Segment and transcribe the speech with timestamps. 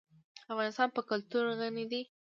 [0.51, 2.01] افغانستان په کلتور غني دی.